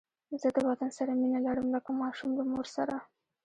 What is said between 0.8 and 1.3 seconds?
سره